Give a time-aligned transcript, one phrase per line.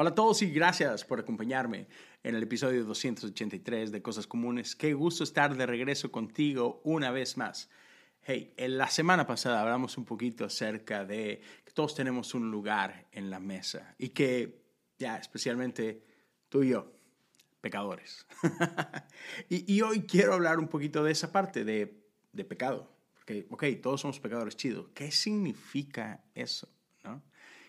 [0.00, 1.88] Hola a todos y gracias por acompañarme
[2.22, 4.76] en el episodio 283 de Cosas Comunes.
[4.76, 7.68] Qué gusto estar de regreso contigo una vez más.
[8.22, 13.08] Hey, en la semana pasada hablamos un poquito acerca de que todos tenemos un lugar
[13.10, 14.62] en la mesa y que,
[15.00, 16.04] ya, especialmente
[16.48, 16.92] tú y yo,
[17.60, 18.24] pecadores.
[19.48, 22.88] y, y, hoy quiero hablar un poquito de esa parte de, de pecado.
[23.14, 24.94] Porque, ok, todos somos pecadores, chido.
[24.94, 26.68] ¿Qué significa eso?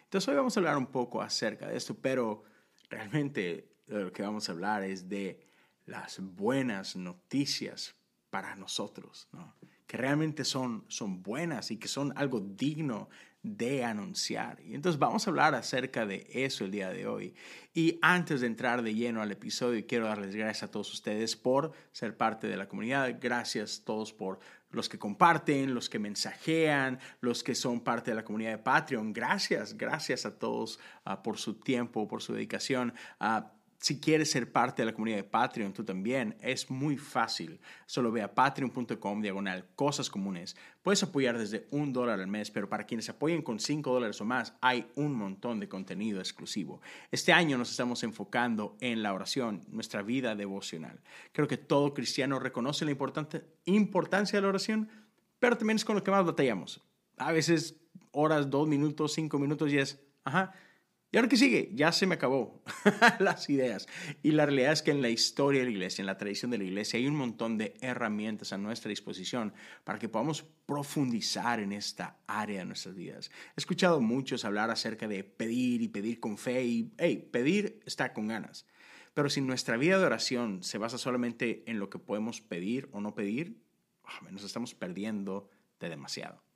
[0.09, 2.41] Entonces hoy vamos a hablar un poco acerca de esto, pero
[2.89, 5.39] realmente lo que vamos a hablar es de
[5.85, 7.93] las buenas noticias
[8.31, 9.53] para nosotros, ¿no?
[9.85, 13.07] que realmente son, son buenas y que son algo digno
[13.43, 14.59] de anunciar.
[14.61, 17.35] Y entonces vamos a hablar acerca de eso el día de hoy.
[17.73, 21.71] Y antes de entrar de lleno al episodio, quiero darles gracias a todos ustedes por
[21.91, 23.15] ser parte de la comunidad.
[23.21, 24.39] Gracias a todos por
[24.71, 29.13] los que comparten, los que mensajean, los que son parte de la comunidad de Patreon.
[29.13, 32.93] Gracias, gracias a todos uh, por su tiempo, por su dedicación.
[33.19, 37.61] Uh, si quieres ser parte de la comunidad de Patreon, tú también, es muy fácil.
[37.85, 40.57] Solo ve a patreon.com diagonal cosas comunes.
[40.81, 44.25] Puedes apoyar desde un dólar al mes, pero para quienes apoyen con cinco dólares o
[44.25, 46.81] más, hay un montón de contenido exclusivo.
[47.09, 50.99] Este año nos estamos enfocando en la oración, nuestra vida devocional.
[51.31, 54.89] Creo que todo cristiano reconoce la importancia de la oración,
[55.39, 56.83] pero también es con lo que más batallamos.
[57.15, 57.79] A veces
[58.11, 60.53] horas, dos minutos, cinco minutos y es, ajá,
[61.11, 61.71] ¿Y ahora qué sigue?
[61.73, 62.61] Ya se me acabó
[63.19, 63.87] las ideas.
[64.21, 66.59] Y la realidad es que en la historia de la iglesia, en la tradición de
[66.59, 69.51] la iglesia, hay un montón de herramientas a nuestra disposición
[69.83, 73.31] para que podamos profundizar en esta área de nuestras vidas.
[73.57, 78.13] He escuchado muchos hablar acerca de pedir y pedir con fe y, hey, pedir está
[78.13, 78.67] con ganas.
[79.15, 83.01] Pero si nuestra vida de oración se basa solamente en lo que podemos pedir o
[83.01, 83.57] no pedir,
[84.03, 85.49] ah, nos estamos perdiendo
[85.79, 86.48] de demasiado.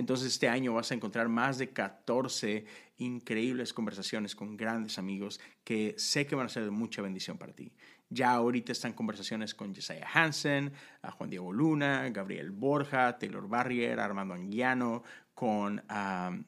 [0.00, 2.64] Entonces este año vas a encontrar más de 14
[2.96, 7.52] increíbles conversaciones con grandes amigos que sé que van a ser de mucha bendición para
[7.52, 7.74] ti.
[8.08, 14.32] Ya ahorita están conversaciones con Jesiah Hansen, Juan Diego Luna, Gabriel Borja, Taylor Barrier, Armando
[14.32, 15.02] Anguiano,
[15.34, 15.82] con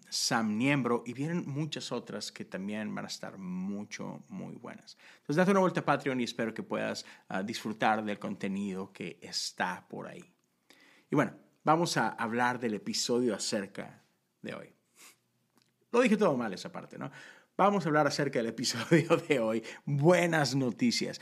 [0.09, 4.97] Sam Niembro y vienen muchas otras que también van a estar mucho, muy buenas.
[5.19, 9.19] Entonces date una vuelta a Patreon y espero que puedas ah, disfrutar del contenido que
[9.21, 10.25] está por ahí.
[11.11, 11.35] Y bueno,
[11.65, 14.03] vamos a hablar del episodio acerca
[14.43, 14.75] de hoy.
[15.93, 17.11] Lo dije todo mal esa parte, ¿no?
[17.57, 19.63] Vamos a hablar acerca del episodio de hoy.
[19.85, 21.21] Buenas noticias.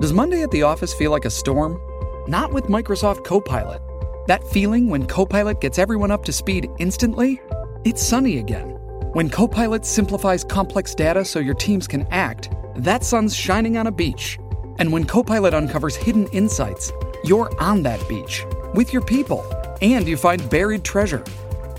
[0.00, 1.78] Does Monday at the office feel like a storm?
[2.26, 3.82] Not with Microsoft Copilot.
[4.26, 7.40] That feeling when Copilot gets everyone up to speed instantly?
[7.84, 8.70] It's sunny again.
[9.12, 13.92] When Copilot simplifies complex data so your teams can act, that sun's shining on a
[13.92, 14.38] beach.
[14.78, 16.92] And when Copilot uncovers hidden insights,
[17.24, 19.42] you're on that beach with your people,
[19.82, 21.24] and you find buried treasure.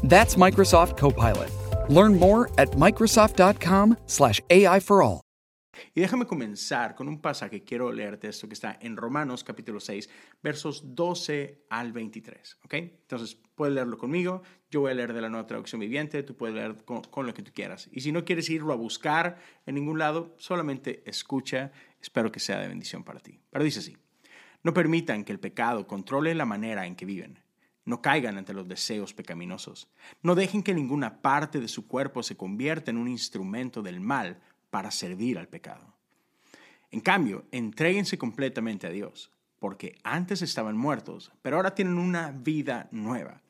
[0.03, 1.49] That's Microsoft Copilot.
[1.89, 5.21] Learn more at Microsoft.com/AI for all.
[5.93, 10.09] Y déjame comenzar con un pasaje, quiero leerte esto que está en Romanos capítulo 6,
[10.41, 12.73] versos 12 al 23, ¿ok?
[12.73, 16.55] Entonces, puedes leerlo conmigo, yo voy a leer de la nueva traducción viviente, tú puedes
[16.55, 17.89] leer con, con lo que tú quieras.
[17.91, 21.71] Y si no quieres irlo a buscar en ningún lado, solamente escucha,
[22.01, 23.39] espero que sea de bendición para ti.
[23.49, 23.97] Pero dice así.
[24.63, 27.39] No permitan que el pecado controle la manera en que viven.
[27.83, 29.89] No caigan ante los deseos pecaminosos.
[30.21, 34.39] No dejen que ninguna parte de su cuerpo se convierta en un instrumento del mal
[34.69, 35.95] para servir al pecado.
[36.91, 42.87] En cambio, entréguense completamente a Dios, porque antes estaban muertos, pero ahora tienen una vida
[42.91, 43.41] nueva.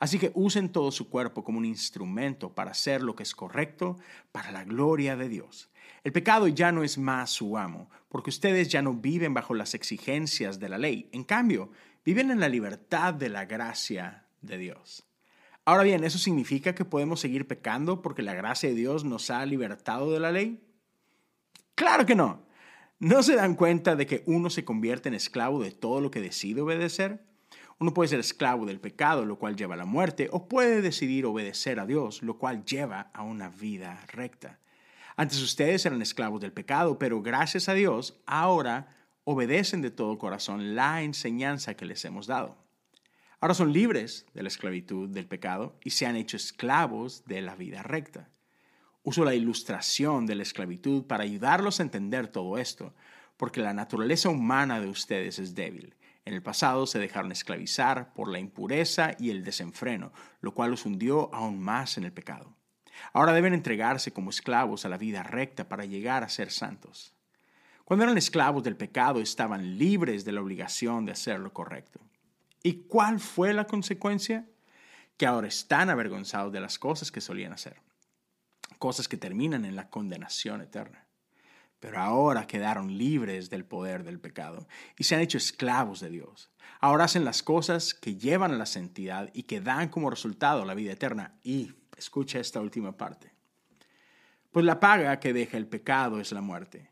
[0.00, 3.98] Así que usen todo su cuerpo como un instrumento para hacer lo que es correcto
[4.32, 5.70] para la gloria de Dios.
[6.02, 9.74] El pecado ya no es más su amo, porque ustedes ya no viven bajo las
[9.74, 11.10] exigencias de la ley.
[11.12, 11.70] En cambio,
[12.02, 15.04] viven en la libertad de la gracia de Dios.
[15.66, 19.44] Ahora bien, ¿eso significa que podemos seguir pecando porque la gracia de Dios nos ha
[19.44, 20.64] libertado de la ley?
[21.74, 22.46] Claro que no.
[22.98, 26.22] ¿No se dan cuenta de que uno se convierte en esclavo de todo lo que
[26.22, 27.29] decide obedecer?
[27.80, 31.24] Uno puede ser esclavo del pecado, lo cual lleva a la muerte, o puede decidir
[31.24, 34.58] obedecer a Dios, lo cual lleva a una vida recta.
[35.16, 38.94] Antes ustedes eran esclavos del pecado, pero gracias a Dios ahora
[39.24, 42.58] obedecen de todo corazón la enseñanza que les hemos dado.
[43.40, 47.56] Ahora son libres de la esclavitud del pecado y se han hecho esclavos de la
[47.56, 48.28] vida recta.
[49.04, 52.92] Uso la ilustración de la esclavitud para ayudarlos a entender todo esto,
[53.38, 55.94] porque la naturaleza humana de ustedes es débil.
[56.24, 60.84] En el pasado se dejaron esclavizar por la impureza y el desenfreno, lo cual los
[60.84, 62.54] hundió aún más en el pecado.
[63.12, 67.14] Ahora deben entregarse como esclavos a la vida recta para llegar a ser santos.
[67.84, 72.00] Cuando eran esclavos del pecado estaban libres de la obligación de hacer lo correcto.
[72.62, 74.46] ¿Y cuál fue la consecuencia?
[75.16, 77.80] Que ahora están avergonzados de las cosas que solían hacer.
[78.78, 81.04] cosas que terminan en la condenación eterna.
[81.80, 84.68] Pero ahora quedaron libres del poder del pecado
[84.98, 86.50] y se han hecho esclavos de Dios.
[86.78, 90.74] Ahora hacen las cosas que llevan a la santidad y que dan como resultado la
[90.74, 91.38] vida eterna.
[91.42, 93.32] Y escucha esta última parte.
[94.50, 96.90] Pues la paga que deja el pecado es la muerte,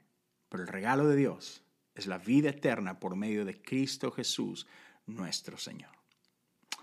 [0.48, 1.62] pero el regalo de Dios
[1.94, 4.66] es la vida eterna por medio de Cristo Jesús,
[5.06, 5.90] nuestro Señor.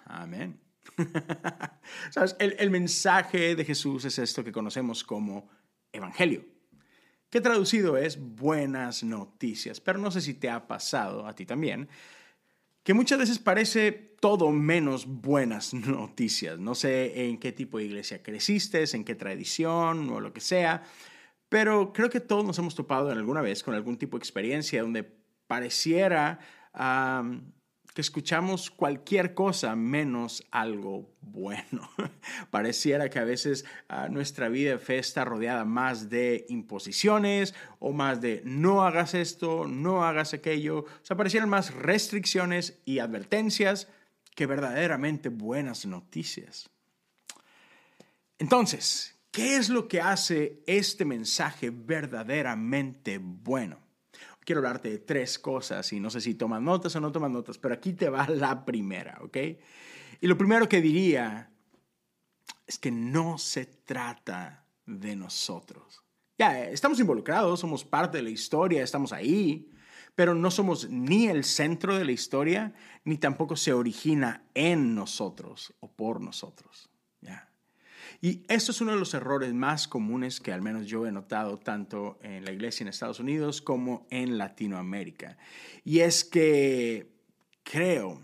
[0.05, 0.59] Amén.
[2.11, 2.35] ¿Sabes?
[2.39, 5.49] El, el, mensaje de Jesús es esto que conocemos como
[5.91, 6.45] Evangelio,
[7.35, 11.89] que traducido es buenas noticias, pero no sé si te ha pasado a ti también,
[12.81, 16.57] que muchas veces parece todo menos buenas noticias.
[16.59, 20.83] No sé en qué tipo de iglesia creciste, en qué tradición o lo que sea,
[21.49, 24.81] pero creo que todos nos hemos topado en alguna vez con algún tipo de experiencia
[24.81, 25.03] donde
[25.45, 26.39] pareciera
[27.95, 31.89] que escuchamos cualquier cosa menos algo bueno.
[32.51, 37.93] Pareciera que a veces ah, nuestra vida de fe está rodeada más de imposiciones o
[37.93, 40.79] más de no hagas esto, no hagas aquello.
[40.79, 43.87] O sea, parecieran más restricciones y advertencias
[44.35, 46.69] que verdaderamente buenas noticias.
[48.37, 53.84] Entonces, ¿qué es lo que hace este mensaje verdaderamente bueno?
[54.45, 57.57] Quiero hablarte de tres cosas y no sé si toman notas o no toman notas,
[57.57, 59.37] pero aquí te va la primera, ¿ok?
[60.21, 61.51] Y lo primero que diría
[62.65, 66.03] es que no se trata de nosotros.
[66.37, 69.69] Ya, estamos involucrados, somos parte de la historia, estamos ahí,
[70.15, 75.73] pero no somos ni el centro de la historia, ni tampoco se origina en nosotros
[75.79, 76.89] o por nosotros.
[78.21, 81.57] Y esto es uno de los errores más comunes que al menos yo he notado
[81.57, 85.37] tanto en la iglesia en Estados Unidos como en Latinoamérica.
[85.83, 87.11] Y es que
[87.63, 88.21] creo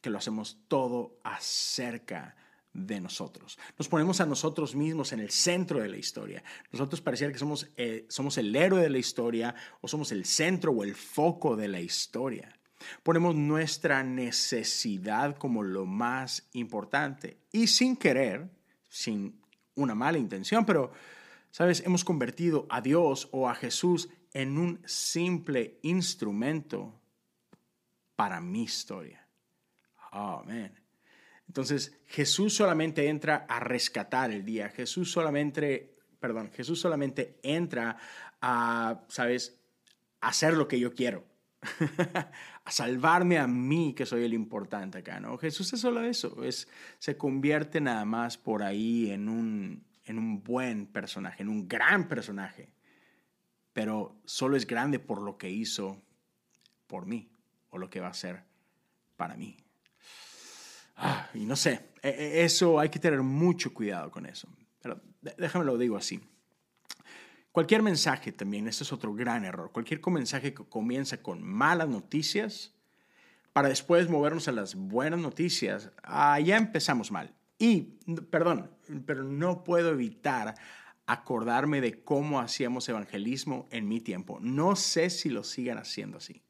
[0.00, 2.36] que lo hacemos todo acerca
[2.74, 3.58] de nosotros.
[3.78, 6.42] Nos ponemos a nosotros mismos en el centro de la historia.
[6.72, 10.72] Nosotros pareciera que somos, eh, somos el héroe de la historia o somos el centro
[10.72, 12.58] o el foco de la historia.
[13.02, 18.50] Ponemos nuestra necesidad como lo más importante y sin querer
[18.94, 19.40] sin
[19.74, 20.92] una mala intención, pero,
[21.50, 21.80] ¿sabes?
[21.84, 26.94] Hemos convertido a Dios o a Jesús en un simple instrumento
[28.14, 29.26] para mi historia.
[30.12, 30.80] Amén.
[31.48, 34.68] Entonces, Jesús solamente entra a rescatar el día.
[34.68, 37.96] Jesús solamente, perdón, Jesús solamente entra
[38.40, 39.58] a, ¿sabes?,
[40.20, 41.24] hacer lo que yo quiero.
[42.64, 45.36] a salvarme a mí, que soy el importante acá, ¿no?
[45.38, 46.68] Jesús es solo eso, es,
[46.98, 52.08] se convierte nada más por ahí en un, en un buen personaje, en un gran
[52.08, 52.70] personaje,
[53.72, 56.02] pero solo es grande por lo que hizo
[56.86, 57.30] por mí
[57.70, 58.44] o lo que va a hacer
[59.16, 59.56] para mí.
[60.96, 64.48] Ah, y no sé, e, e, eso hay que tener mucho cuidado con eso.
[64.80, 65.00] Pero
[65.38, 66.20] déjame lo digo así.
[67.54, 69.70] Cualquier mensaje también, ese es otro gran error.
[69.70, 72.74] Cualquier mensaje que comienza con malas noticias
[73.52, 77.32] para después movernos a las buenas noticias, ah, ya empezamos mal.
[77.56, 77.82] Y,
[78.28, 78.72] perdón,
[79.06, 80.56] pero no puedo evitar
[81.06, 84.40] acordarme de cómo hacíamos evangelismo en mi tiempo.
[84.40, 86.42] No sé si lo sigan haciendo así,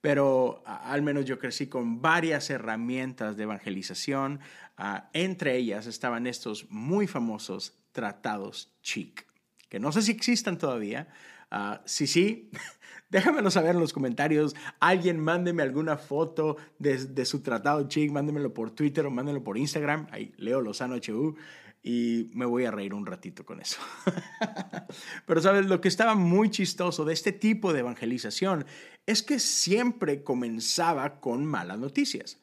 [0.00, 4.40] pero al menos yo crecí con varias herramientas de evangelización.
[4.78, 9.30] Ah, entre ellas estaban estos muy famosos tratados chic
[9.72, 11.08] que no sé si existan todavía.
[11.50, 12.50] Uh, sí, sí,
[13.08, 14.54] déjamelo saber en los comentarios.
[14.80, 20.08] Alguien mándeme alguna foto de, su tratado chic, mándemelo por Twitter o mándemelo por Instagram.
[20.10, 21.36] Ahí leo Lozano HU
[21.82, 23.80] y me voy a reír un ratito con eso.
[25.26, 28.66] Pero sabes, lo que estaba muy chistoso de este tipo de evangelización
[29.06, 32.40] es que siempre comenzaba con malas noticias.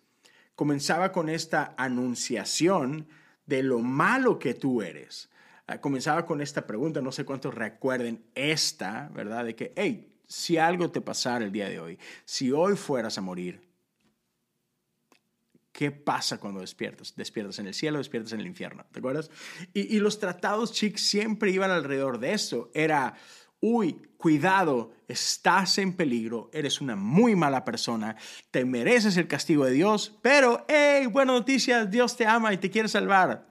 [0.55, 3.07] Comenzaba con esta anunciación
[3.45, 5.38] de lo malo que tú eres Ah,
[5.79, 9.45] comenzaba con esta pregunta, no sé cuántos recuerden esta, ¿verdad?
[9.45, 13.21] De que, hey, si algo te pasara el día de hoy, si hoy fueras a
[13.21, 13.61] morir,
[15.71, 17.15] ¿qué pasa cuando despiertas?
[17.15, 18.85] ¿Despiertas en el cielo despiertas en el infierno?
[18.91, 19.29] ¿Te acuerdas?
[19.73, 22.69] Y, y los tratados chics siempre iban alrededor de eso.
[22.73, 23.15] Era,
[23.59, 28.15] uy, cuidado, estás en peligro, eres una muy mala persona,
[28.51, 32.69] te mereces el castigo de Dios, pero, hey, buena noticia, Dios te ama y te
[32.69, 33.47] quiere salvar.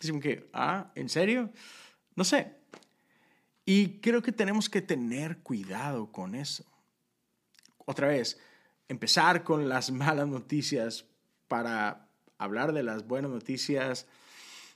[0.00, 1.50] Dicen que, ah, ¿en serio?
[2.14, 2.56] No sé.
[3.64, 6.64] Y creo que tenemos que tener cuidado con eso.
[7.84, 8.38] Otra vez,
[8.88, 11.06] empezar con las malas noticias
[11.48, 14.06] para hablar de las buenas noticias,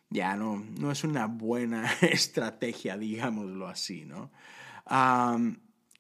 [0.09, 4.31] ya no, no es una buena estrategia, digámoslo así, ¿no?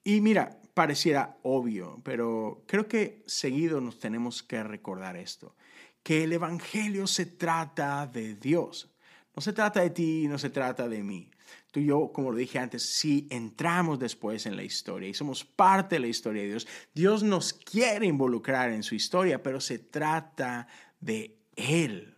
[0.02, 5.54] y mira, pareciera obvio, pero creo que seguido nos tenemos que recordar esto,
[6.02, 8.90] que el Evangelio se trata de Dios
[9.34, 11.30] No se trata de ti, no se trata de mí.
[11.70, 15.44] Tú y yo, como lo dije antes, si entramos después en la historia y somos
[15.44, 19.78] parte de la historia de Dios, Dios nos quiere involucrar en su historia, pero se
[19.78, 20.66] trata
[21.00, 22.16] de Él.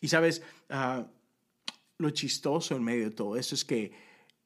[0.00, 1.06] Y sabes, ah,
[1.98, 3.92] lo chistoso en medio de todo eso es que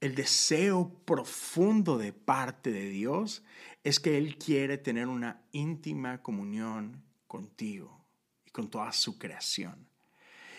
[0.00, 3.42] el deseo profundo de parte de Dios
[3.82, 8.06] es que Él quiere tener una íntima comunión contigo
[8.44, 9.87] y con toda su creación.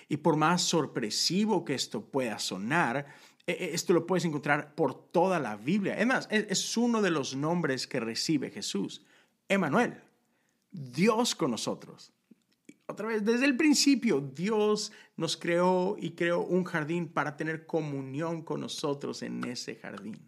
[0.10, 3.06] Y por más sorpresivo que esto pueda sonar,
[3.48, 5.94] e, e, esto lo puedes encontrar por toda la Biblia.
[5.94, 9.04] Además, es uno de los nombres que recibe Jesús.
[9.48, 10.01] Emanuel,
[10.72, 12.12] Dios con nosotros.
[12.88, 18.42] Otra vez, desde el principio, Dios nos creó y creó un jardín para tener comunión
[18.42, 20.20] con nosotros en ese jardín.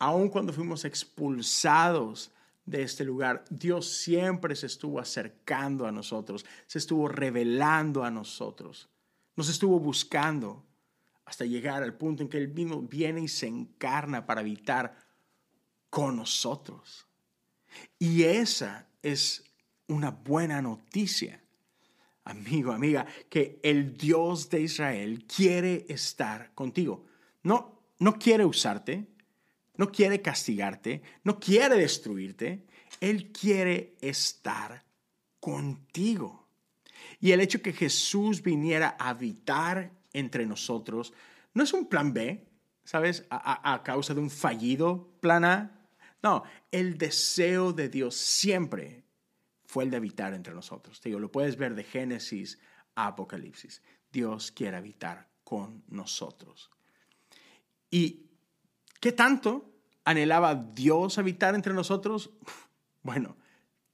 [0.00, 2.32] Aun cuando fuimos expulsados
[2.68, 8.88] de este lugar, Dios siempre se estuvo acercando a nosotros, se estuvo revelando a nosotros,
[9.36, 10.64] nos estuvo buscando
[11.24, 14.96] hasta llegar al punto en que Él vino, viene y se encarna para habitar
[15.90, 17.06] con nosotros.
[17.98, 19.44] Y esa es
[19.88, 21.42] una buena noticia,
[22.24, 27.04] amigo, amiga, que el Dios de Israel quiere estar contigo.
[27.42, 29.06] No, no quiere usarte,
[29.78, 32.66] no quiere castigarte, no quiere destruirte,
[33.00, 34.84] Él quiere estar
[35.40, 36.48] contigo.
[37.20, 41.14] Y el hecho que Jesús viniera a habitar entre nosotros
[41.54, 42.44] no es un plan B,
[42.84, 43.24] ¿sabes?
[43.30, 45.88] A, causa de un fallido plan A.
[46.22, 46.42] No,
[46.72, 49.04] el deseo de Dios siempre
[49.64, 51.00] fue el de habitar entre nosotros.
[51.00, 52.58] Te digo, lo puedes ver de Génesis
[52.96, 53.80] a Apocalipsis.
[54.10, 56.70] Dios quiere habitar con nosotros.
[57.90, 58.27] Y
[59.00, 59.70] ¿Qué tanto
[60.04, 62.30] anhelaba Dios habitar entre nosotros?
[63.00, 63.36] Bueno,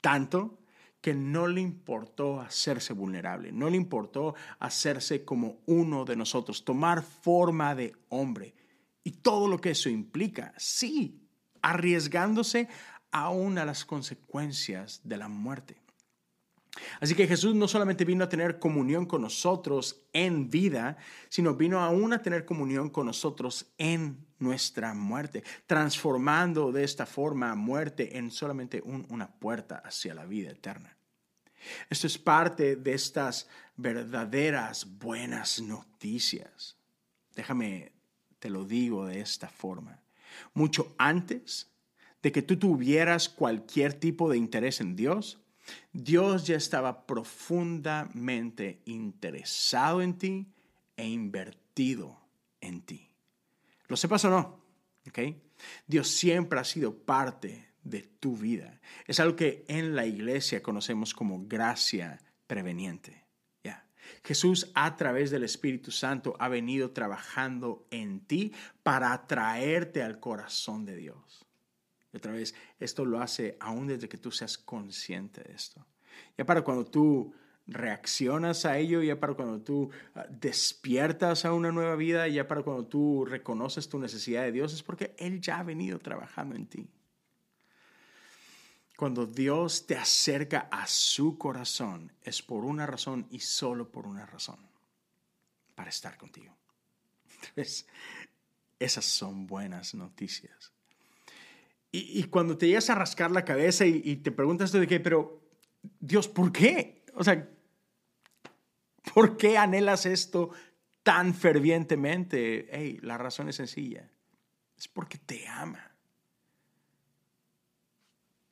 [0.01, 0.59] tanto
[1.01, 7.03] que no le importó hacerse vulnerable, no le importó hacerse como uno de nosotros, tomar
[7.03, 8.55] forma de hombre
[9.05, 11.29] y todo lo que eso implica, sí,
[11.61, 12.69] arriesgándose
[13.13, 15.85] aún a las consecuencias de la muerte.
[17.01, 20.97] Así que Jesús no solamente vino a tener comunión con nosotros en vida,
[21.29, 27.55] sino vino aún a tener comunión con nosotros en nuestra muerte, transformando de esta forma
[27.55, 30.97] muerte en solamente una puerta hacia la vida eterna.
[31.91, 36.77] Esto es parte de estas verdaderas buenas noticias.
[37.35, 37.93] Déjame,
[38.39, 40.03] te lo digo de esta forma.
[40.53, 41.71] Mucho antes
[42.23, 45.39] de que tú tuvieras cualquier tipo de interés en Dios,
[45.93, 50.47] Dios ya estaba profundamente interesado en ti
[50.97, 52.21] e invertido
[52.61, 53.14] en ti.
[53.95, 54.61] Lo sepas o no,
[55.07, 55.19] ¿ok?
[55.87, 58.81] Dios siempre ha sido parte de tu vida.
[59.07, 63.25] Es algo que en la iglesia conocemos como gracia preveniente.
[63.63, 63.87] ya
[64.25, 70.85] Jesús a través del Espíritu Santo ha venido trabajando en ti para atraerte al corazón
[70.85, 71.45] de Dios
[72.17, 75.85] otra vez, esto lo hace aún desde que tú seas consciente de esto.
[76.39, 77.35] Ya para cuando tú
[77.67, 82.63] reaccionas a ello, ya para cuando tú ah, despiertas a una nueva vida, ya para
[82.63, 86.67] cuando tú reconoces tu necesidad de Dios, es porque Él ya ha venido trabajando en
[86.67, 86.89] ti.
[88.97, 94.25] Cuando Dios te acerca a su corazón, es por una razón y solo por una
[94.27, 94.59] razón,
[95.75, 96.55] para estar contigo.
[97.49, 97.87] Entonces,
[98.79, 100.73] esas son buenas noticias.
[101.97, 105.41] Y, cuando te llegas a rascar la cabeza y, te preguntas de qué, pero
[106.01, 107.05] Dios, ¿por qué?
[107.15, 107.49] O sea,
[109.13, 110.51] ¿por qué anhelas esto
[111.03, 112.69] tan fervientemente?
[112.71, 114.11] Hey, la razón es sencilla.
[114.77, 115.93] Es porque te ama.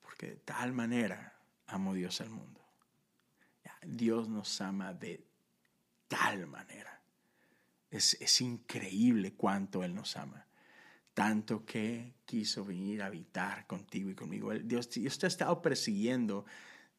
[0.01, 2.61] Porque de tal manera amó Dios al mundo.
[3.85, 5.27] Dios nos ama de
[6.09, 7.03] tal manera.
[7.91, 10.47] Es, es increíble cuánto Él nos ama
[11.15, 14.53] tanto que quiso venir a habitar contigo y conmigo.
[14.53, 16.45] Dios, Dios te ha estado persiguiendo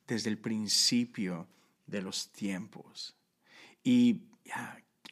[0.07, 1.47] desde el principio
[1.87, 3.15] de los tiempos.
[3.83, 4.23] Y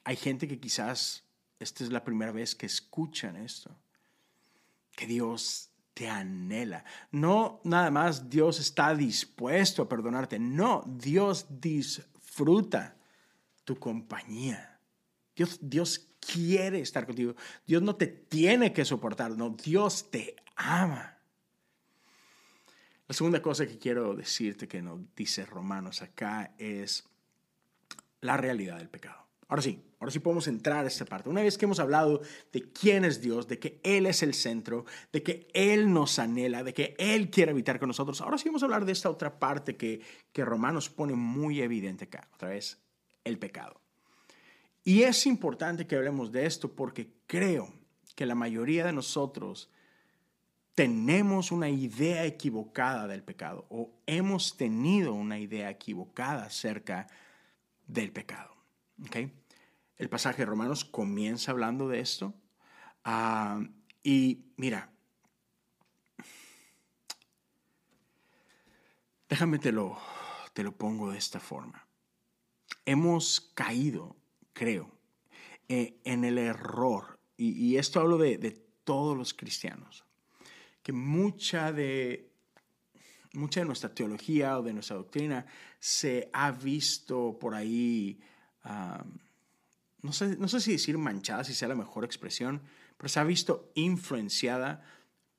[0.03, 1.25] hay gente que quizás
[1.59, 3.75] esta es la primera vez que escuchan esto,
[4.95, 6.83] que Dios te anhela.
[7.11, 12.97] No nada más Dios está dispuesto a perdonarte, no, Dios disfruta
[13.63, 14.79] tu compañía.
[15.35, 17.35] Dios, Dios quiere estar contigo.
[17.65, 21.17] Dios no te tiene que soportar, no, Dios te ama.
[23.07, 27.03] La segunda cosa que quiero decirte que nos dice Romanos acá es
[28.21, 29.27] la realidad del pecado.
[29.47, 31.27] Ahora sí, ahora sí podemos entrar a esta parte.
[31.27, 32.21] Una vez que hemos hablado
[32.53, 36.63] de quién es Dios, de que Él es el centro, de que Él nos anhela,
[36.63, 39.39] de que Él quiere habitar con nosotros, ahora sí vamos a hablar de esta otra
[39.39, 39.99] parte que,
[40.31, 42.29] que Romanos pone muy evidente acá.
[42.33, 42.79] Otra vez,
[43.25, 43.81] el pecado.
[44.85, 47.73] Y es importante que hablemos de esto porque creo
[48.15, 49.69] que la mayoría de nosotros
[50.75, 57.07] tenemos una idea equivocada del pecado o hemos tenido una idea equivocada acerca
[57.91, 58.55] del pecado.
[59.97, 62.33] El pasaje de Romanos comienza hablando de esto.
[63.03, 63.61] Ah,
[64.01, 64.91] y mira,
[69.27, 69.97] déjame te lo,
[70.53, 71.85] te lo pongo de esta forma.
[72.85, 74.15] Hemos caído,
[74.53, 74.91] creo,
[75.67, 78.51] eh, en el error, y, esto hablo de, de
[78.83, 80.05] todos los cristianos,
[80.83, 82.30] que mucha de
[83.33, 85.45] mucha de nuestra teología o de nuestra doctrina
[85.79, 88.19] se ha visto por ahí,
[90.01, 92.61] no, sé, no sé si decir manchada, si sea la mejor expresión,
[92.97, 94.83] pero se ha visto influenciada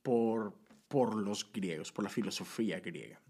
[0.02, 0.54] por,
[0.88, 3.20] por los griegos, por la filosofía griega.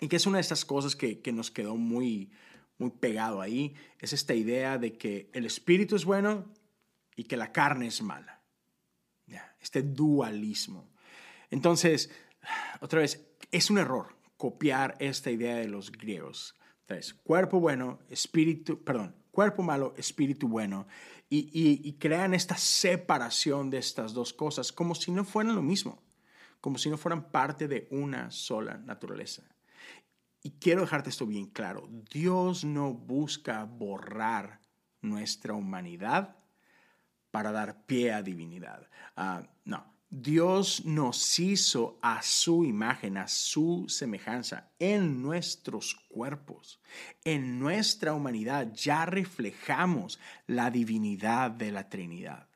[0.00, 2.30] Y que es una de estas cosas que, que nos quedó muy,
[2.78, 6.46] muy pegado ahí, es esta idea de que el espíritu es bueno
[7.16, 8.40] y que la carne es mala.
[9.60, 10.88] Este dualismo.
[11.50, 12.10] Entonces,
[12.80, 16.56] otra vez, es un error copiar esta idea de los griegos.
[16.82, 20.86] Entonces, cuerpo bueno, espíritu, perdón, cuerpo malo, espíritu bueno,
[21.28, 26.02] y, crean esta separación de estas dos cosas como si no fueran lo mismo,
[26.60, 29.42] como si no fueran parte de una sola naturaleza.
[30.42, 34.60] Y quiero dejarte esto bien claro, Dios no busca borrar
[35.00, 36.36] nuestra humanidad
[37.30, 38.88] para dar pie a divinidad.
[39.14, 46.80] Ah, no, Dios nos hizo a su imagen, a su semejanza, en nuestros cuerpos.
[47.22, 52.48] En nuestra humanidad ya reflejamos la divinidad de la Trinidad.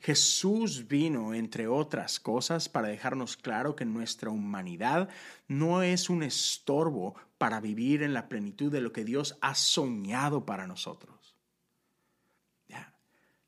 [0.00, 5.10] Jesús vino, entre otras cosas, para dejarnos claro que nuestra humanidad
[5.48, 10.46] no es un estorbo para vivir en la plenitud de lo que Dios ha soñado
[10.46, 11.31] para nosotros.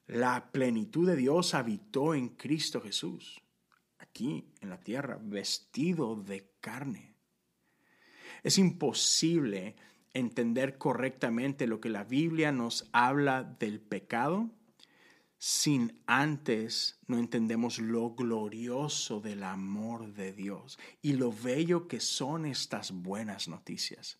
[0.06, 3.40] La plenitud de Dios habitó en Cristo Jesús,
[3.98, 7.14] aquí en la tierra, vestido de carne.
[8.42, 9.76] Es imposible
[10.12, 14.50] entender correctamente lo que la Biblia nos habla del pecado
[15.46, 22.46] sin antes no entendemos lo glorioso del amor de Dios y lo bello que son
[22.46, 24.18] estas buenas noticias.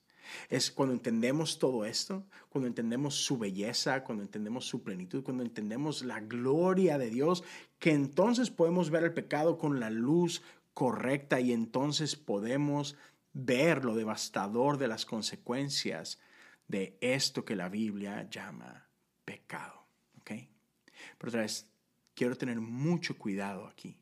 [0.49, 6.05] Es cuando entendemos todo esto, cuando entendemos su belleza, cuando entendemos su plenitud, cuando entendemos
[6.05, 7.45] la gloria de Dios,
[7.79, 12.97] que entonces podemos ver el pecado con la luz correcta y entonces podemos
[13.33, 16.19] ver lo devastador de las consecuencias
[16.69, 18.89] de esto que la Biblia llama
[19.25, 19.85] pecado.
[21.19, 21.67] Pero otra vez,
[22.15, 23.97] quiero tener mucho cuidado aquí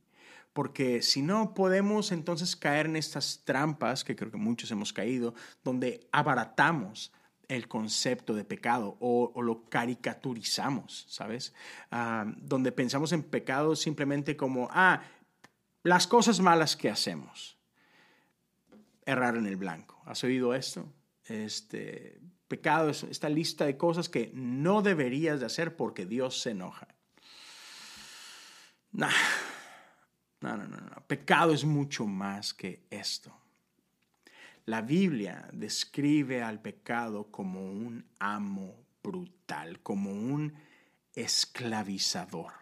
[0.53, 5.35] porque si no podemos entonces caer en estas trampas, que creo que muchos hemos caído,
[5.65, 7.12] donde abaratamos
[7.49, 11.55] el concepto de pecado o, lo caricaturizamos, ¿sabes?
[11.91, 15.03] Ah, donde pensamos en pecado simplemente como, ah,
[15.83, 17.59] las cosas malas que hacemos.
[19.05, 20.01] Errar en el blanco.
[20.07, 20.87] ¿Has oído esto?
[21.25, 26.51] Este, pecado es esta lista de cosas que no deberías de hacer porque Dios se
[26.51, 26.88] enoja.
[28.93, 29.11] Nah,
[30.42, 31.02] no, no, no, no.
[31.07, 33.37] Pecado es mucho más que esto.
[34.66, 40.55] La Biblia describe al pecado como un amo brutal, como un
[41.14, 42.52] esclavizador.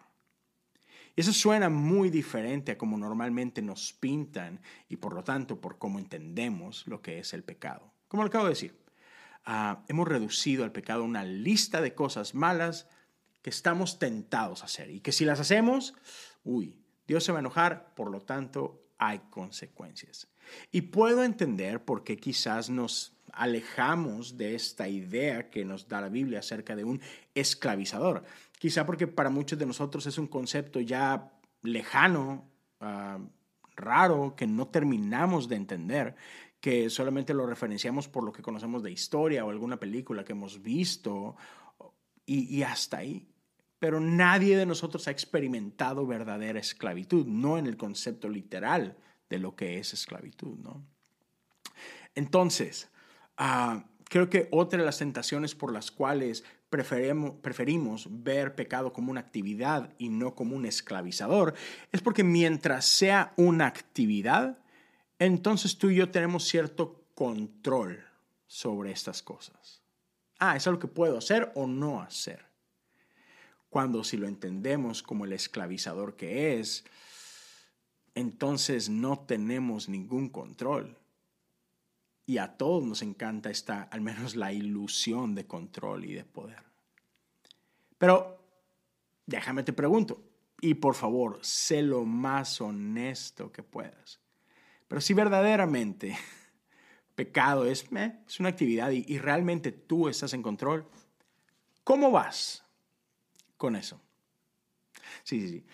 [1.16, 5.98] Eso suena muy diferente a como normalmente nos pintan y por lo tanto por cómo
[5.98, 7.92] entendemos lo que es el pecado.
[8.08, 8.80] Como lo acabo de decir,
[9.44, 12.88] ah, hemos reducido al pecado una lista de cosas malas
[13.42, 15.94] que estamos tentados a hacer y que si las hacemos,
[16.44, 16.80] uy,
[17.11, 20.29] Dios se va a enojar, por lo tanto hay consecuencias.
[20.70, 26.09] Y puedo entender por qué quizás nos alejamos de esta idea que nos da la
[26.09, 27.01] Biblia acerca de un
[27.35, 28.23] esclavizador.
[28.61, 33.18] Quizá porque para muchos de nosotros es un concepto ya lejano, ah,
[33.75, 36.14] raro, que no terminamos de entender,
[36.61, 40.62] que solamente lo referenciamos por lo que conocemos de historia o alguna película que hemos
[40.62, 41.35] visto
[42.25, 43.29] y hasta ahí
[43.80, 48.96] pero nadie de nosotros ha experimentado verdadera esclavitud, no en el concepto literal
[49.30, 50.58] de lo que es esclavitud.
[50.58, 50.84] ¿no?
[52.14, 52.90] Entonces,
[53.38, 59.20] ah, creo que otra de las tentaciones por las cuales preferimos, ver pecado como una
[59.20, 61.54] actividad y no como un esclavizador
[61.90, 64.58] es porque mientras sea una actividad,
[65.18, 68.04] entonces tú y yo tenemos cierto control
[68.46, 69.82] sobre estas cosas.
[70.38, 72.49] Ah, es algo que puedo hacer o no hacer
[73.70, 76.85] cuando si lo entendemos como el esclavizador que es,
[78.14, 80.98] entonces no tenemos ningún control.
[82.26, 86.62] Y a todos nos encanta esta, al menos la ilusión de control y de poder.
[87.96, 88.38] Pero
[89.26, 90.22] déjame te pregunto,
[90.61, 94.20] y por favor, sé lo más honesto que puedas.
[94.88, 96.18] Pero si verdaderamente
[97.14, 97.87] pecado es,
[98.26, 100.87] es una actividad y, realmente tú estás en control,
[101.85, 102.64] ¿cómo vas
[103.61, 104.01] con eso?
[105.23, 105.66] Sí, sí, sí.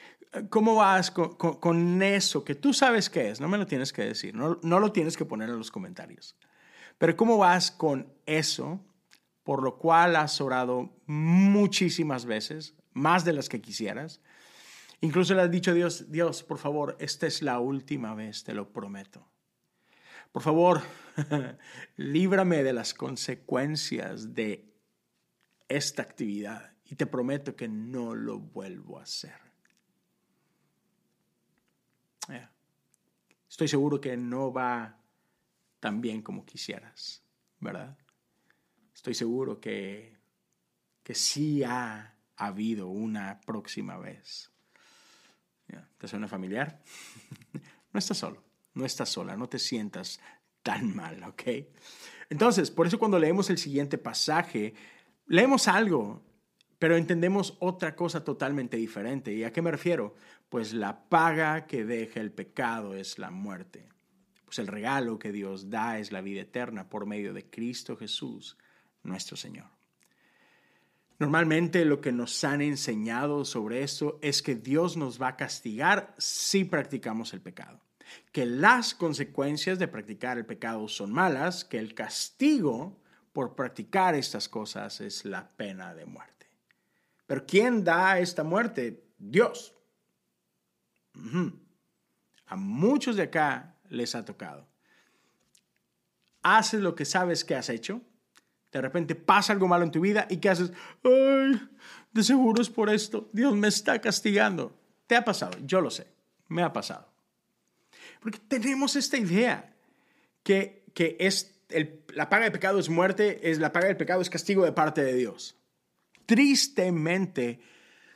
[0.50, 3.40] ¿Cómo vas con, eso que tú sabes qué es?
[3.40, 6.36] No me lo tienes que decir, no, no lo tienes que poner en los comentarios.
[6.98, 8.84] Pero ¿cómo vas con eso
[9.44, 14.20] por lo cual has orado muchísimas veces, más de las que quisieras?
[15.00, 18.52] Incluso le has dicho a Dios, Dios, por favor, esta es la última vez, te
[18.52, 19.28] lo prometo.
[20.32, 20.82] Por favor,
[21.96, 24.74] líbrame de las consecuencias de
[25.68, 29.46] esta actividad y te prometo que no lo vuelvo a hacer.
[33.48, 34.98] Estoy seguro que no va
[35.80, 37.22] tan bien como quisieras,
[37.58, 37.96] ¿verdad?
[38.94, 40.14] Estoy seguro que,
[41.02, 44.50] que sí ha habido una próxima vez.
[45.96, 46.82] ¿Te suena familiar?
[47.92, 48.42] no estás solo,
[48.74, 50.20] no estás sola, no te sientas
[50.62, 51.42] tan mal, ¿ok?
[52.28, 54.74] Entonces, por eso cuando leemos el siguiente pasaje,
[55.26, 56.25] leemos algo,
[56.78, 59.32] pero entendemos otra cosa totalmente diferente.
[59.32, 60.14] ¿Y a qué me refiero?
[60.48, 63.88] Pues la paga que deja el pecado es la muerte.
[64.44, 68.56] Pues el regalo que Dios da es la vida eterna por medio de Cristo Jesús,
[69.02, 69.66] nuestro Señor.
[71.18, 76.14] Normalmente lo que nos han enseñado sobre esto es que Dios nos va a castigar
[76.18, 77.80] si practicamos el pecado,
[78.32, 83.00] que las consecuencias de practicar el pecado son malas, que el castigo
[83.32, 86.35] por practicar estas cosas es la pena de muerte.
[87.26, 89.02] Pero ¿quién da esta muerte?
[89.18, 89.74] Dios.
[92.46, 94.66] A muchos de acá les ha tocado.
[96.42, 98.00] Haces lo que sabes que has hecho,
[98.70, 100.70] de repente pasa algo malo en tu vida y ¿qué haces?
[101.02, 101.60] Ay,
[102.12, 103.28] de seguro es por esto.
[103.32, 104.78] Dios me está castigando.
[105.06, 105.56] ¿Te ha pasado?
[105.64, 106.06] Yo lo sé.
[106.48, 107.08] Me ha pasado.
[108.20, 109.74] Porque tenemos esta idea
[110.42, 111.56] que, que es
[112.14, 115.02] la paga del pecado es muerte, es la paga del pecado es castigo de parte
[115.02, 115.56] de Dios.
[116.26, 117.60] Tristemente,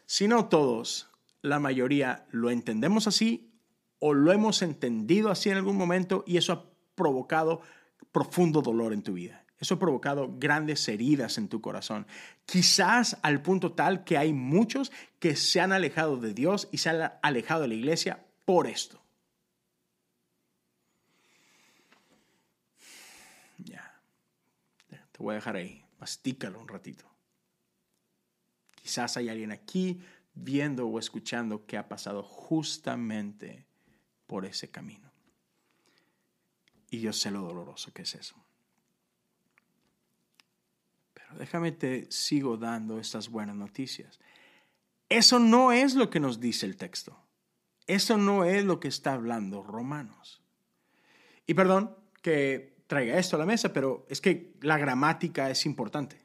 [0.04, 1.08] si no todos,
[1.42, 3.52] la mayoría lo entendemos así
[3.98, 7.62] o lo hemos entendido así en algún momento y eso ha provocado
[8.12, 9.44] profundo dolor en tu vida.
[9.60, 12.06] Eso ha provocado grandes heridas en tu corazón.
[12.46, 16.88] Quizás al punto tal que hay muchos que se han alejado de Dios y se
[16.88, 19.02] han alejado de la iglesia por esto.
[23.58, 24.00] Ya.
[24.88, 25.84] Te voy a dejar ahí.
[25.98, 27.09] Mastícalo un ratito.
[28.90, 30.00] Quizás hay alguien aquí
[30.34, 33.64] viendo o escuchando que ha pasado justamente
[34.26, 35.12] por ese camino.
[36.90, 38.34] Y yo sé lo doloroso que es eso
[41.38, 44.18] déjame te sigo dando estas buenas noticias.
[45.08, 47.16] Eso no es lo que nos dice el texto.
[47.86, 50.40] Eso no es lo que está hablando Romanos.
[51.46, 56.19] Y perdón que traiga esto a la mesa, pero es que la gramática es importante.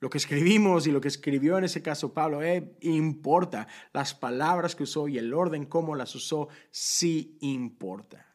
[0.00, 3.68] Lo que escribimos y lo que escribió en ese caso Pablo eh, importa.
[3.92, 8.26] Las palabras que usó y el orden como las usó sí importa.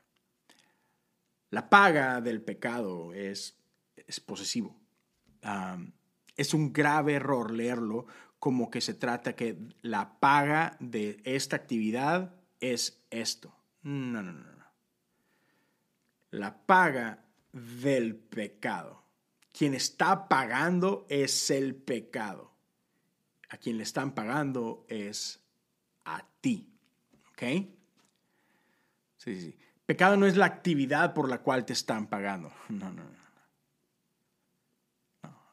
[1.49, 3.57] La paga del pecado es,
[3.95, 4.75] es posesivo
[6.35, 8.07] es un grave error leerlo
[8.39, 13.55] como que se trata que la paga de esta actividad es esto.
[13.81, 14.65] No, no, no, no.
[16.31, 17.23] La paga
[17.53, 19.04] del pecado.
[19.57, 22.51] Quien está pagando es el pecado.
[23.47, 25.39] A quien le están pagando es
[26.03, 26.73] a ti.
[27.29, 27.43] ¿Ok?
[29.15, 29.57] Sí, sí.
[29.85, 32.51] Pecado no es la actividad por la cual te están pagando.
[32.69, 33.25] No, no, no.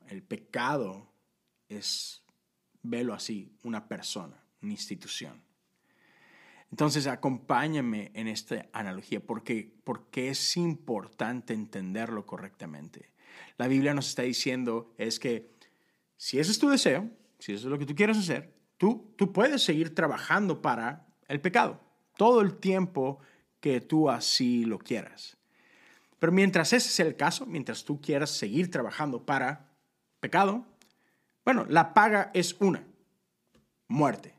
[0.09, 1.07] El pecado
[1.69, 2.25] es,
[2.83, 5.45] velo así, una persona, una institución.
[6.73, 13.12] Entonces, acompáñame en esta analogía porque, porque es importante entenderlo correctamente.
[13.59, 15.51] La Biblia nos está diciendo es que
[16.16, 19.33] si ese es tu deseo, si eso es lo que tú quieres hacer, tú, tú
[19.33, 21.81] puedes seguir trabajando para el pecado
[22.16, 23.18] todo el tiempo
[23.61, 25.37] que tú así lo quieras.
[26.18, 29.73] Pero mientras ese es el caso, mientras tú quieras seguir trabajando para
[30.21, 30.64] pecado,
[31.45, 32.85] bueno, la paga es una,
[33.88, 34.35] muerte.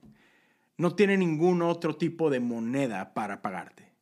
[0.78, 3.93] No tiene ningún otro tipo de moneda para pagarte.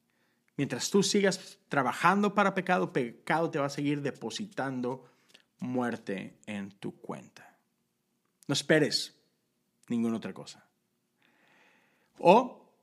[0.61, 5.09] Mientras tú sigas trabajando para pecado, pecado te va a seguir depositando
[5.57, 7.57] muerte en tu cuenta.
[8.47, 9.15] No esperes
[9.87, 10.63] ninguna otra cosa.
[12.19, 12.75] O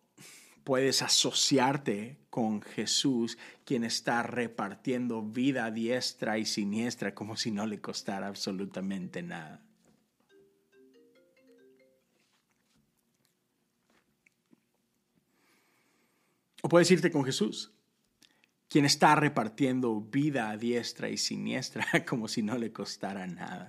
[0.64, 7.80] puedes asociarte con Jesús, quien está repartiendo vida diestra y siniestra como si no le
[7.80, 9.62] costara absolutamente nada.
[16.68, 17.72] O puedes irte con Jesús,
[18.68, 23.66] quien está repartiendo vida a diestra y siniestra como si no le costara nada.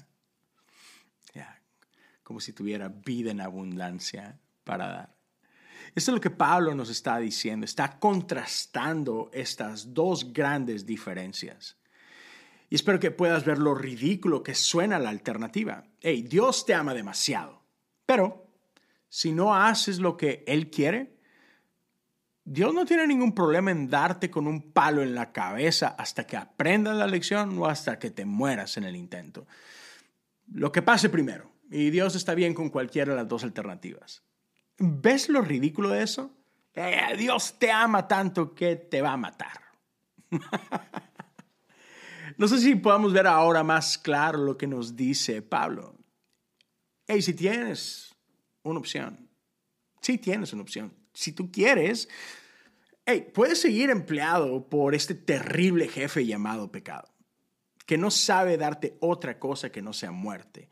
[2.23, 5.15] como si tuviera vida en abundancia para dar.
[5.95, 11.77] Esto es lo que Pablo nos está diciendo, está contrastando estas dos grandes diferencias.
[12.69, 15.85] Y espero que puedas ver lo ridículo que suena la alternativa.
[16.01, 17.63] Hey, Dios te ama demasiado,
[18.05, 18.45] pero
[19.07, 21.18] si no haces lo que Él quiere,
[22.51, 26.35] Dios no tiene ningún problema en darte con un palo en la cabeza hasta que
[26.35, 29.45] aprendas la lección o hasta que te mueras en el intento.
[30.51, 31.51] Lo que pase primero.
[31.69, 34.23] Y Dios está bien con cualquiera de las dos alternativas.
[34.79, 36.31] ¿Ves lo ridículo de eso?
[36.73, 39.61] Eh, Dios te ama tanto que te va a matar.
[42.37, 45.93] no sé si podamos ver ahora más claro lo que nos dice Pablo.
[47.05, 48.15] Hey, si tienes
[48.63, 49.28] una opción,
[50.01, 52.09] si tienes una opción, si tú quieres,
[53.05, 57.09] hey, puedes seguir empleado por este terrible jefe llamado pecado,
[57.85, 60.69] que no sabe darte otra cosa que no sea muerte.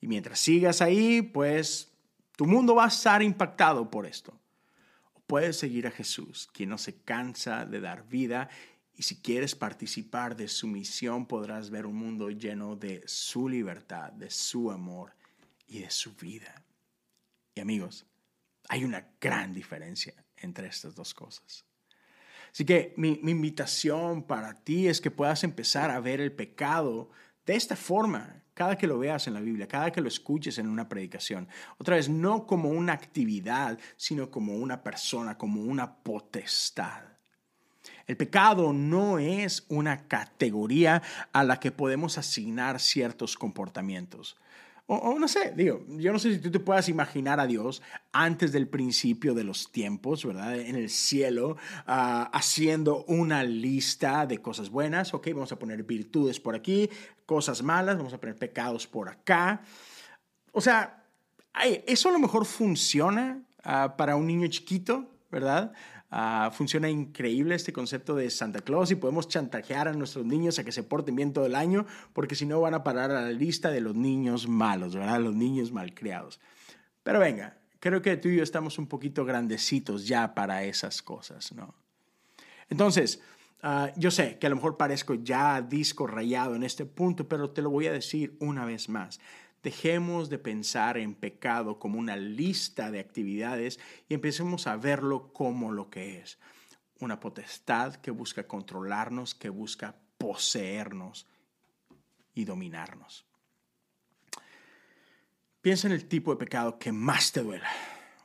[0.00, 1.92] Y mientras sigas ahí, pues
[2.36, 4.38] tu mundo va a estar impactado por esto.
[5.14, 8.48] O puedes seguir a Jesús, quien no se cansa de dar vida
[8.96, 14.12] y si quieres participar de su misión podrás ver un mundo lleno de su libertad,
[14.12, 15.14] de su amor
[15.66, 16.62] y de su vida.
[17.54, 18.06] Y amigos,
[18.68, 21.64] hay una gran diferencia entre estas dos cosas.
[22.52, 27.10] Así que mi, invitación para ti es que puedas empezar a ver el pecado
[27.46, 30.68] de esta forma, cada que lo veas en la Biblia, cada que lo escuches en
[30.68, 31.48] una predicación.
[31.78, 37.02] Otra vez, no como una actividad, sino como una persona, como una potestad.
[38.06, 44.36] El pecado no es una categoría a la que podemos asignar ciertos comportamientos.
[44.86, 47.80] O, no sé, digo, yo no sé si tú te puedas imaginar a Dios
[48.12, 50.58] antes del principio de los tiempos, ¿verdad?
[50.60, 56.38] En el cielo, ah, haciendo una lista de cosas buenas, ok, vamos a poner virtudes
[56.38, 56.90] por aquí,
[57.24, 59.62] cosas malas, vamos a poner pecados por acá.
[60.52, 61.02] O sea,
[61.86, 65.72] eso a lo mejor funciona ah, para un niño chiquito, ¿verdad?
[66.16, 70.64] Ah, funciona increíble este concepto de Santa Claus y podemos chantajear a nuestros niños a
[70.64, 73.32] que se porten bien todo el año, porque si no van a parar a la
[73.32, 75.18] lista de los niños malos, ¿verdad?
[75.18, 76.38] Los niños malcriados.
[77.02, 81.50] Pero venga, creo que tú y yo estamos un poquito grandecitos ya para esas cosas,
[81.50, 81.74] ¿no?
[82.70, 83.20] Entonces,
[83.64, 87.50] ah, yo sé que a lo mejor parezco ya disco rayado en este punto, pero
[87.50, 89.18] te lo voy a decir una vez más.
[89.64, 95.72] Dejemos de pensar en pecado como una lista de actividades y empecemos a verlo como
[95.72, 96.38] lo que es.
[97.00, 101.26] Una potestad que busca controlarnos, que busca poseernos
[102.34, 103.24] y dominarnos.
[105.62, 107.70] Piensa en el tipo de pecado que más te duela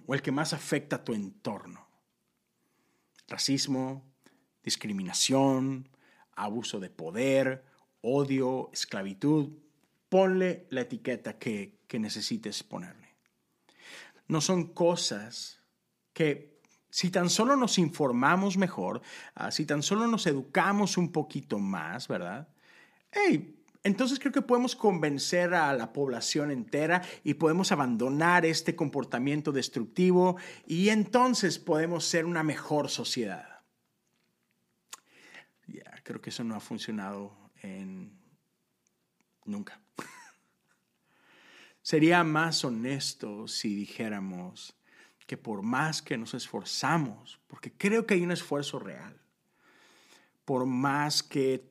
[0.06, 1.88] o el que más afecta a tu entorno.
[3.30, 4.04] Racismo,
[4.62, 5.88] discriminación,
[6.36, 7.63] abuso de poder,
[8.02, 9.54] odio, esclavitud,
[10.10, 13.15] ponle la etiqueta que, necesites ponerle.
[14.28, 15.63] No son cosas
[16.13, 19.02] que si tan solo nos informamos mejor,
[19.36, 22.48] ah, si tan solo nos educamos un poquito más, ¿verdad?
[23.12, 29.52] Hey, entonces creo que podemos convencer a la población entera y podemos abandonar este comportamiento
[29.52, 33.62] destructivo y entonces podemos ser una mejor sociedad.
[35.67, 38.19] Ya, creo que eso no ha funcionado en
[39.45, 39.80] nunca.
[41.89, 44.75] Sería más honesto si dijéramos
[45.25, 49.19] que por más que nos esforzamos, porque creo que hay un esfuerzo real,
[50.45, 51.67] por más que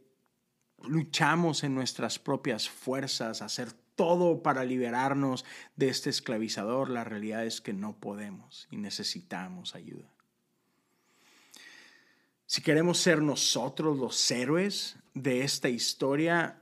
[0.83, 5.45] luchamos en nuestras propias fuerzas, hacer todo para liberarnos
[5.77, 10.13] de este esclavizador, la realidad es que no podemos y necesitamos ayuda.
[12.45, 16.61] Si queremos ser nosotros los héroes de esta historia,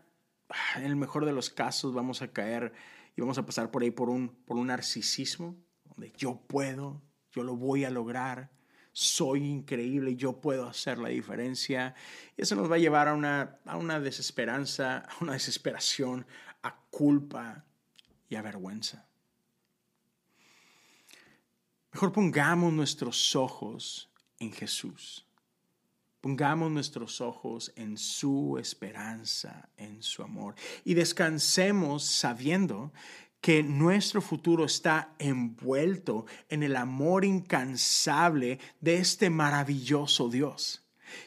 [0.75, 2.75] en el mejor de los casos vamos a caer
[3.17, 7.03] y vamos a pasar por ahí por un, por un narcisismo, donde yo puedo,
[7.33, 8.51] yo lo voy a lograr,
[8.93, 11.95] soy increíble, yo puedo hacer la diferencia.
[12.37, 16.27] Y eso nos va a llevar a una, a una desesperanza, a una desesperación,
[16.63, 17.65] a culpa
[18.29, 19.07] y a vergüenza.
[21.93, 25.26] Mejor pongamos nuestros ojos en Jesús.
[26.27, 30.57] Pongamos nuestros ojos en su esperanza, en su amor.
[30.85, 32.93] Y descansemos sabiendo
[33.41, 40.85] que nuestro futuro está envuelto en el amor incansable de este maravilloso Dios,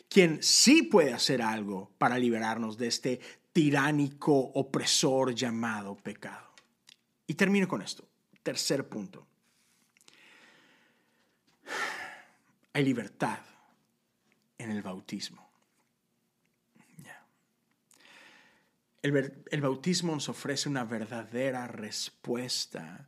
[0.09, 3.21] quien sí puede hacer algo para liberarnos de este
[3.53, 6.49] tiránico opresor llamado pecado.
[7.25, 8.05] Y termino con esto.
[8.43, 9.25] Tercer punto.
[12.73, 13.39] Hay libertad
[14.59, 15.49] en el bautismo.
[19.01, 23.07] El, bautismo nos ofrece una verdadera respuesta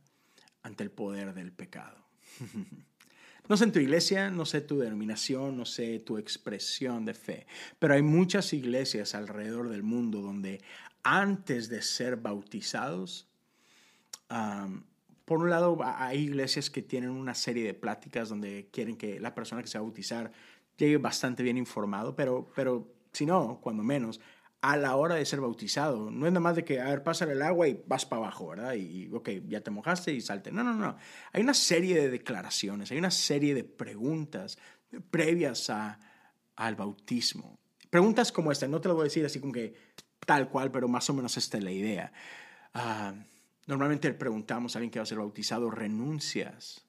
[0.62, 2.04] ante el poder del pecado.
[3.48, 7.46] No sé en tu iglesia, no sé tu denominación, no sé tu expresión de fe,
[7.80, 10.62] pero hay muchas iglesias alrededor del mundo donde
[11.02, 13.26] antes de ser bautizados,
[15.24, 19.34] por un lado hay iglesias que tienen una serie de pláticas donde quieren que la
[19.34, 20.32] persona que se va a bautizar
[20.76, 24.20] llegue bastante bien informado, pero, pero si no, cuando menos,
[24.62, 26.10] a la hora de ser bautizado.
[26.10, 28.48] No es nada más de que, a ver, pasa el agua y vas para abajo,
[28.48, 28.74] ¿verdad?
[28.74, 30.52] Y, ok, ya te mojaste y salte.
[30.52, 30.96] No, no, no.
[31.32, 34.56] Hay una serie de declaraciones, hay una serie de preguntas
[35.10, 35.98] previas a,
[36.54, 37.58] al bautismo.
[37.90, 39.74] Preguntas como esta, no te lo voy a decir así como que
[40.24, 42.12] tal cual, pero más o menos esta es la idea.
[42.74, 43.18] Uh,
[43.66, 46.86] normalmente preguntamos a alguien que va a ser bautizado, ¿renuncias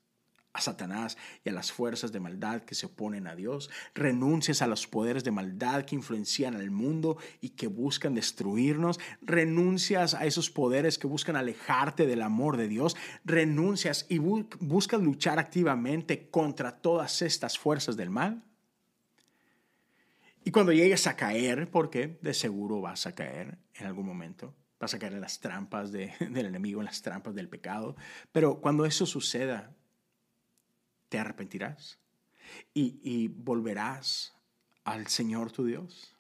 [0.54, 4.68] a Satanás y a las fuerzas de maldad que se oponen a Dios, renuncias a
[4.68, 10.52] los poderes de maldad que influencian al mundo y que buscan destruirnos, renuncias a esos
[10.52, 17.24] poderes que buscan alejarte del amor de Dios, renuncias y buscas luchar activamente contra todas
[17.24, 18.44] estas fuerzas del mal.
[20.46, 24.94] Y cuando llegues a caer, porque de seguro vas a caer en algún momento, vas
[24.94, 27.96] a caer en las trampas del enemigo, en las trampas del pecado,
[28.32, 29.74] pero cuando eso suceda,
[31.14, 32.00] te arrepentirás
[32.74, 34.34] y, volverás
[34.84, 36.18] al Señor tu Dios.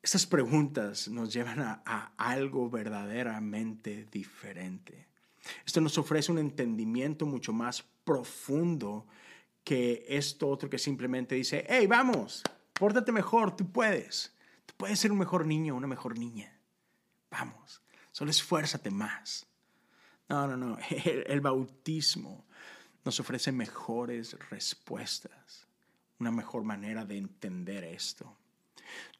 [0.00, 5.08] Estas preguntas nos llevan a, a, algo verdaderamente diferente.
[5.66, 9.06] Esto nos ofrece un entendimiento mucho más profundo
[9.62, 14.34] que esto otro que simplemente dice, hey, vamos, pórtate mejor, tú puedes.
[14.64, 16.58] Tú puedes ser un mejor niño, una mejor niña.
[17.30, 19.46] Vamos, solo esfuérzate más.
[20.28, 20.78] No, no, no.
[21.26, 22.44] El, bautismo
[23.04, 25.66] nos ofrece mejores respuestas,
[26.18, 28.36] una mejor manera de entender esto.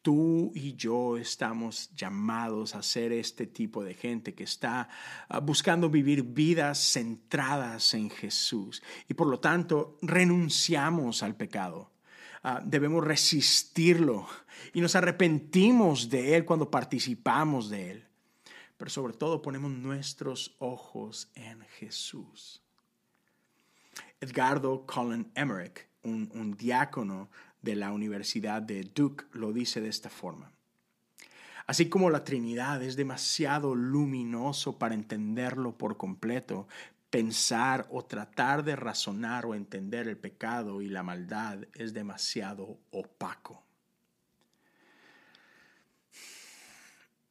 [0.03, 4.89] Tú y yo estamos llamados a ser este tipo de gente que está
[5.29, 11.91] ah, buscando vivir vidas centradas en Jesús y por lo tanto renunciamos al pecado.
[12.43, 14.27] Ah, debemos resistirlo
[14.73, 18.08] y nos arrepentimos de él cuando participamos de él
[18.79, 22.63] pero sobre todo ponemos nuestros ojos en Jesús.
[24.21, 27.29] Edgardo Colin Emmerich, un, un diácono
[27.61, 30.51] de la Universidad de Duke, lo dice de esta forma.
[31.67, 36.67] Así como la Trinidad es demasiado luminoso para entenderlo por completo,
[37.11, 43.68] pensar o tratar de razonar o entender el pecado y la maldad es demasiado opaco.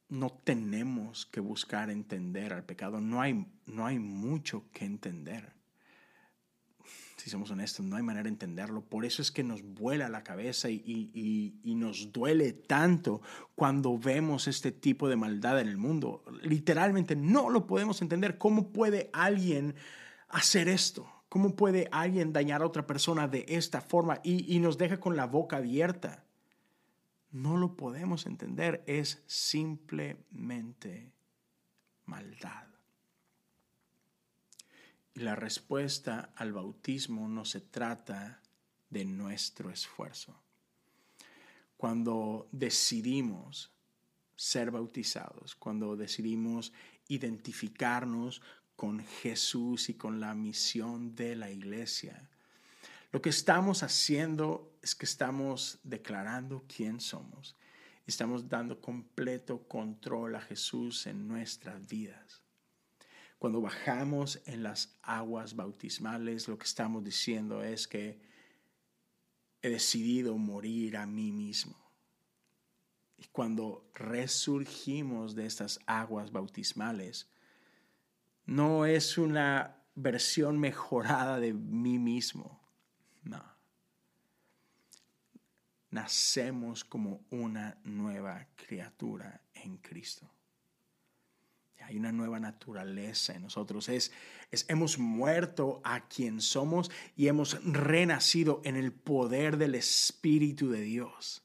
[0.10, 3.02] No tenemos que buscar entender al pecado.
[3.02, 5.54] No hay, no hay mucho que entender.
[7.18, 8.82] Si somos honestos, no hay manera de entenderlo.
[8.82, 10.82] Por eso es que nos vuela la cabeza y,
[11.64, 13.22] y nos duele tanto
[13.56, 16.24] cuando vemos este tipo de maldad en el mundo.
[16.42, 18.38] Literalmente no lo podemos entender.
[18.38, 19.76] ¿Cómo puede alguien
[20.30, 21.12] hacer esto?
[21.28, 24.22] ¿Cómo puede alguien dañar a otra persona de esta forma?
[24.24, 26.27] Y, y nos deja con la boca abierta
[27.38, 31.12] no lo podemos entender, es simplemente
[32.06, 32.68] maldad.
[35.14, 38.42] Y la respuesta al bautismo no se trata
[38.90, 40.40] de nuestro esfuerzo.
[41.76, 43.72] Cuando decidimos
[44.36, 46.74] ser bautizados, cuando decidimos
[47.08, 48.42] identificarnos
[48.76, 52.30] con Jesús y con la misión de la iglesia,
[53.12, 57.56] lo que estamos haciendo es que estamos declarando quién somos.
[58.06, 62.42] Estamos dando completo control a Jesús en nuestras vidas.
[63.40, 68.20] Cuando bajamos en las aguas bautismales, lo que estamos diciendo es que
[69.62, 71.76] he decidido morir a mí mismo.
[73.18, 77.28] Y cuando resurgimos de estas aguas bautismales,
[78.46, 82.57] no es una versión mejorada de mí mismo,
[83.28, 83.44] no.
[85.90, 90.30] Nacemos como una nueva criatura en Cristo.
[91.82, 93.88] Hay una nueva naturaleza en nosotros.
[93.88, 94.12] Es,
[94.52, 100.82] es, hemos muerto a quien somos y hemos renacido en el poder del Espíritu de
[100.82, 101.44] Dios.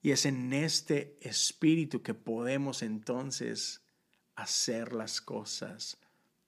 [0.00, 3.82] Y es en este Espíritu que podemos entonces
[4.36, 5.98] hacer las cosas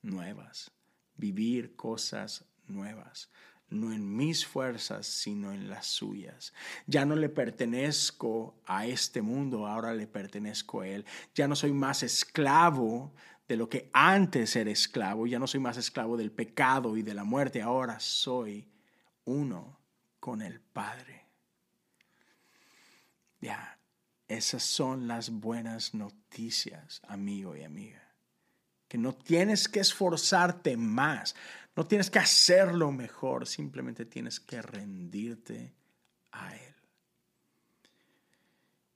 [0.02, 0.70] nuevas,
[1.16, 3.28] vivir cosas nuevas
[3.70, 6.52] no en mis fuerzas, sino en las suyas.
[6.86, 11.04] Ya no le pertenezco a este mundo, ahora le pertenezco a Él.
[11.34, 13.12] Ya no soy más esclavo
[13.50, 17.14] de lo que antes era esclavo, ya no soy más esclavo del pecado y de
[17.14, 18.68] la muerte, ahora soy
[19.24, 19.80] uno
[20.20, 21.26] con el Padre.
[23.40, 23.78] Ya,
[24.28, 28.02] esas son las buenas noticias, amigo y amiga.
[28.86, 31.34] Que no tienes que esforzarte más,
[31.76, 35.74] no tienes que hacerlo mejor, simplemente tienes que rendirte
[36.32, 36.74] a Él.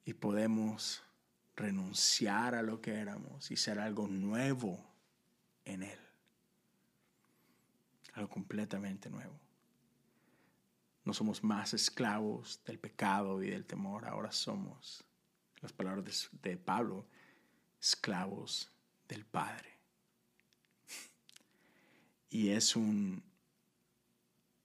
[0.05, 1.03] Y podemos
[1.57, 4.85] renunciar a lo que éramos y ser algo nuevo
[5.65, 5.99] en Él.
[8.15, 9.39] Algo completamente nuevo.
[11.05, 15.05] No somos más esclavos del pecado y del temor, ahora somos,
[15.61, 17.07] las palabras de, Pablo,
[17.81, 18.71] esclavos
[19.07, 19.74] del Padre.
[22.35, 23.23] Y es un,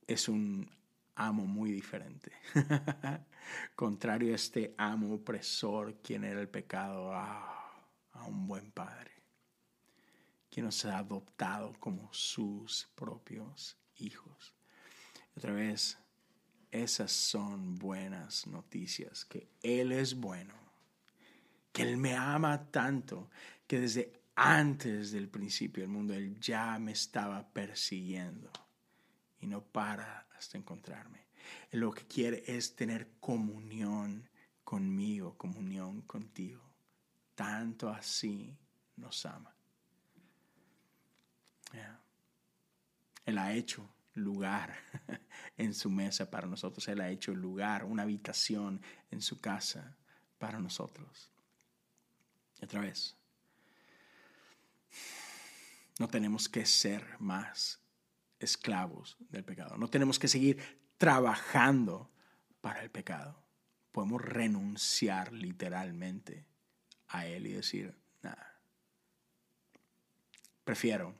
[0.07, 0.67] es un
[1.13, 2.31] amo muy diferente.
[3.75, 9.11] Contrario a este amo opresor, quien era el pecado, a, a un buen Padre,
[10.49, 14.55] quien nos ha adoptado como sus propios hijos.
[15.37, 15.99] Otra vez,
[16.71, 20.55] esas son buenas noticias, que Él es bueno,
[21.71, 23.29] que Él me ama tanto,
[23.67, 28.49] que desde antes del principio del mundo Él ya me estaba persiguiendo
[29.41, 31.27] y no para hasta encontrarme.
[31.71, 34.29] Lo que quiere es tener comunión
[34.63, 36.63] conmigo, comunión contigo.
[37.35, 38.57] Tanto así
[38.95, 39.53] nos ama.
[43.25, 44.73] Él ha hecho lugar
[45.57, 46.87] en su mesa para nosotros.
[46.87, 48.81] Él ha hecho lugar, una habitación
[49.11, 49.97] en su casa
[50.37, 51.29] para nosotros.
[52.61, 53.18] Otra vez,
[55.99, 57.81] no tenemos que ser más
[58.39, 59.77] esclavos del pecado.
[59.77, 62.11] No tenemos que seguir trabajando
[62.61, 63.43] para el pecado.
[63.91, 66.45] Podemos renunciar literalmente
[67.07, 68.59] a él y decir, nada,
[70.63, 71.15] prefiero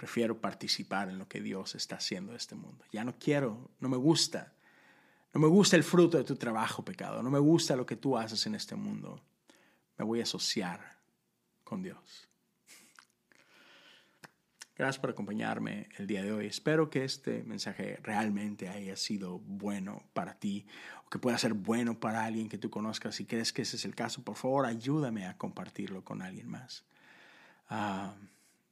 [0.00, 2.86] Prefiero participar en lo que Dios está haciendo en este mundo.
[2.90, 4.54] Ya no quiero, no me gusta.
[5.34, 7.22] No me gusta el fruto de tu trabajo, pecado.
[7.22, 9.22] No me gusta lo que tú haces en este mundo.
[9.98, 10.99] Me voy a asociar
[11.70, 12.28] con Dios.
[14.76, 16.46] Gracias por acompañarme el día de hoy.
[16.46, 20.66] Espero que este mensaje realmente haya sido bueno para ti
[21.06, 23.14] o que pueda ser bueno para alguien que tú conozcas.
[23.14, 26.84] Si crees que ese es el caso, por favor, ayúdame a compartirlo con alguien más.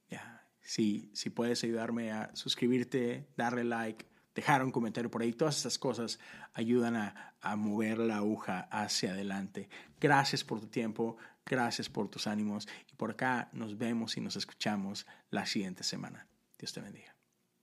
[0.09, 0.43] Ya.
[0.59, 5.79] Si, si puedes ayudarme a suscribirte, darle like, dejar un comentario por ahí, todas estas
[5.79, 6.19] cosas
[6.53, 9.69] ayudan a, a mover la aguja hacia adelante.
[10.01, 11.17] Gracias por tu tiempo,
[11.49, 16.27] gracias por tus ánimos y por acá nos vemos y nos escuchamos la siguiente semana.
[16.57, 17.18] Dios te bendiga.